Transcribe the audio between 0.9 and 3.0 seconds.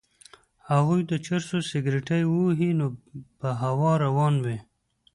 د چرسو سګرټی ووهي نو